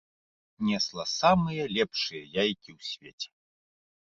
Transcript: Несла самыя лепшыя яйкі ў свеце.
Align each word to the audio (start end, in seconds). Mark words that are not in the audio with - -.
Несла 0.69 1.05
самыя 1.19 1.63
лепшыя 1.75 2.23
яйкі 2.43 2.69
ў 2.77 2.91
свеце. 2.91 3.29